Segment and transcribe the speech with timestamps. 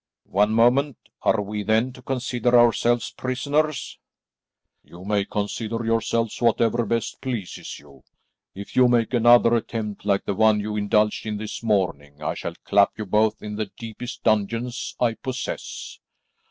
[0.31, 0.97] "One moment.
[1.21, 3.99] Are we then to consider ourselves prisoners?"
[4.83, 8.03] "You may consider yourselves whatever best pleases you.
[8.55, 12.55] If you make another attempt like the one you indulged in this morning, I shall
[12.65, 15.99] clap you both in the deepest dungeons I possess.